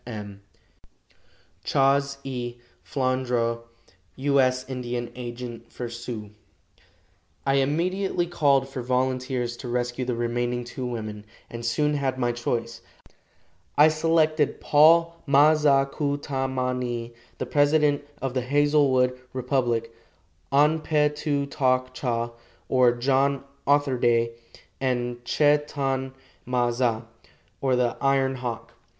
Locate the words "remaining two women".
10.15-11.23